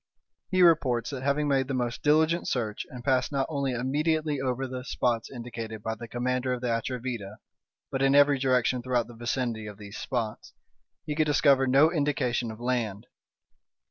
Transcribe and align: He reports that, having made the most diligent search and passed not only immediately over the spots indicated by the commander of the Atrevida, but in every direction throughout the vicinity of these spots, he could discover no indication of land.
He 0.49 0.63
reports 0.63 1.11
that, 1.11 1.21
having 1.21 1.47
made 1.47 1.67
the 1.67 1.75
most 1.75 2.01
diligent 2.01 2.47
search 2.47 2.87
and 2.89 3.03
passed 3.03 3.31
not 3.31 3.45
only 3.49 3.73
immediately 3.73 4.41
over 4.41 4.65
the 4.67 4.83
spots 4.83 5.29
indicated 5.29 5.83
by 5.83 5.93
the 5.93 6.07
commander 6.07 6.53
of 6.53 6.61
the 6.61 6.69
Atrevida, 6.75 7.37
but 7.91 8.01
in 8.01 8.15
every 8.15 8.39
direction 8.39 8.81
throughout 8.81 9.05
the 9.05 9.13
vicinity 9.13 9.67
of 9.67 9.77
these 9.77 9.97
spots, 9.99 10.53
he 11.05 11.13
could 11.13 11.27
discover 11.27 11.67
no 11.67 11.91
indication 11.91 12.49
of 12.49 12.59
land. 12.59 13.05